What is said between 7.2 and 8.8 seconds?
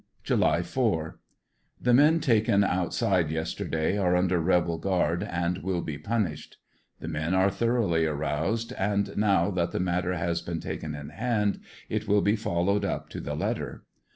are thoroughly aroused,